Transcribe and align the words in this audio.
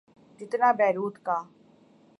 جتنا 0.39 0.69
بیروت 0.79 1.15
کا۔ 1.25 1.37